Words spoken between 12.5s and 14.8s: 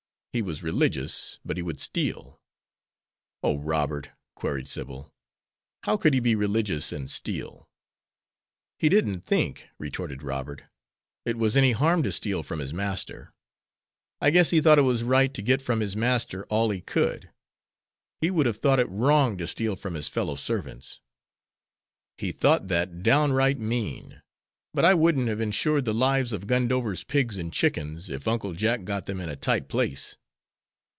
his master. I guess he thought